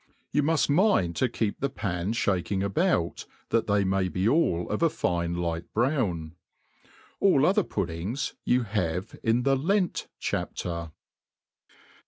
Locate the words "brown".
5.73-6.33